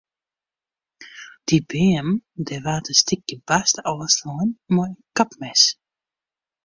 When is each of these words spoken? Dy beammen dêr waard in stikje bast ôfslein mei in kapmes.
Dy 1.47 1.57
beammen 1.69 2.17
dêr 2.45 2.63
waard 2.65 2.87
in 2.91 2.97
stikje 3.01 3.35
bast 3.47 3.75
ôfslein 3.91 4.49
mei 4.73 4.85
in 4.87 4.93
kapmes. 5.17 5.61